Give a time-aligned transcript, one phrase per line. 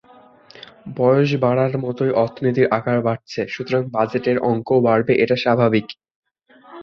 [0.97, 5.87] বয়স বাড়ার মতোই অর্থনীতির আকার বাড়ছে, সুতরাং বাজেটের অঙ্কও বাড়বে এটা স্বাভাবিক।